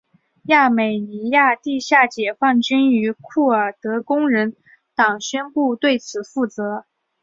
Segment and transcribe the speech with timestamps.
[0.45, 4.55] 亚美尼亚地下解放军与库尔德工人
[4.95, 6.85] 党宣布对此负责。